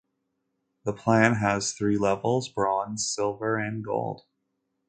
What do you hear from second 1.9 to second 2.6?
levels: